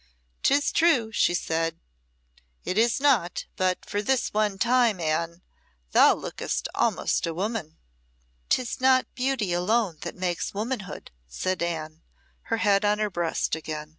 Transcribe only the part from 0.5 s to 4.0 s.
true," she said, "it is not; but